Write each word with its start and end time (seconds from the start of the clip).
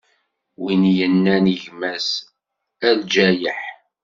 Win 0.61 0.83
yennan 0.97 1.45
i 1.53 1.55
gma-s: 1.63 2.07
A 2.87 2.89
lǧayeḥ! 2.99 3.61